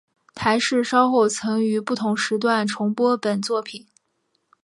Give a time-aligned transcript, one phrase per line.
[0.33, 3.85] 台视稍后曾于不同时段重播本作品。